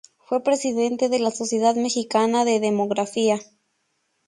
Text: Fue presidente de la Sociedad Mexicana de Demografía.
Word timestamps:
Fue 0.25 0.41
presidente 0.43 1.09
de 1.09 1.19
la 1.19 1.29
Sociedad 1.29 1.75
Mexicana 1.75 2.43
de 2.43 2.59
Demografía. 2.59 3.37